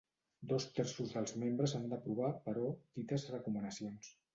[0.53, 2.67] Dos terços dels membres han d'aprovar, però,
[3.03, 4.15] dites recomanacions.